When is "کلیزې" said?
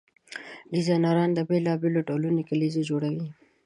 2.49-2.81